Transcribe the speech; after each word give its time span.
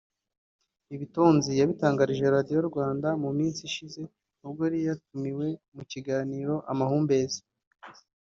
Ibi 0.93 1.05
Tonzi 1.15 1.51
yabitangarije 1.59 2.25
Radiyo 2.35 2.59
Rwanda 2.69 3.07
mu 3.23 3.29
minsi 3.37 3.59
ishize 3.69 4.01
ubwo 4.45 4.61
yari 4.65 4.79
yatumiwe 4.87 5.47
mu 5.75 5.83
kiganiro 5.91 6.53
Amahumbezi 6.71 7.41